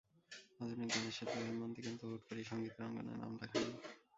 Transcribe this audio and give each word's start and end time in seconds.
আধুনিক 0.59 0.89
গানের 0.93 1.15
শিল্পী 1.17 1.37
হৈমন্তী 1.41 1.79
কিন্তু 1.81 2.03
হুট 2.09 2.21
করেই 2.27 2.45
সংগীতের 2.49 2.85
অঙ্গনে 2.87 3.13
নাম 3.13 3.31
লেখাননি। 3.41 3.73